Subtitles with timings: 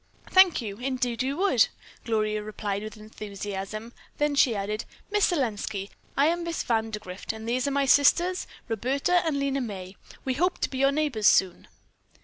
[0.31, 0.77] "Thank you.
[0.77, 1.67] Indeed we would,"
[2.05, 7.67] Gloria replied with enthusiasm; then she added, "Miss Selenski, I am Miss Vandergrift, and these
[7.67, 9.95] are my sisters, Roberta and Lena May.
[10.25, 11.67] We hope to be your neighbors soon."